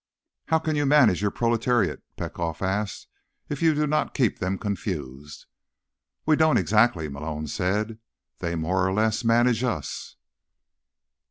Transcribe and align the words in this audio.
"How 0.47 0.57
can 0.57 0.75
you 0.75 0.87
manage 0.87 1.21
the 1.21 1.29
proletariat," 1.29 2.01
Petkoff 2.17 2.63
asked, 2.63 3.05
"if 3.49 3.61
you 3.61 3.75
do 3.75 3.85
not 3.85 4.15
keep 4.15 4.39
them 4.39 4.57
confused?" 4.57 5.45
"We 6.25 6.35
don't, 6.35 6.57
exactly," 6.57 7.07
Malone 7.07 7.45
said. 7.45 7.99
"They 8.39 8.55
more 8.55 8.83
or 8.83 8.93
less 8.93 9.23
manage 9.23 9.63
us." 9.63 10.15